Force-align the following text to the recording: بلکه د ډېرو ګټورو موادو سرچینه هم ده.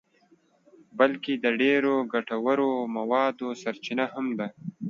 بلکه 0.99 1.31
د 1.43 1.45
ډېرو 1.61 1.93
ګټورو 2.13 2.69
موادو 2.97 3.47
سرچینه 3.61 4.05
هم 4.13 4.27
ده. 4.39 4.47